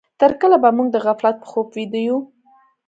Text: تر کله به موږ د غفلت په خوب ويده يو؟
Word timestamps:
تر 0.19 0.31
کله 0.41 0.57
به 0.63 0.69
موږ 0.77 0.87
د 0.91 0.97
غفلت 1.05 1.35
په 1.39 1.47
خوب 1.51 1.67
ويده 1.73 1.99
يو؟ 2.07 2.17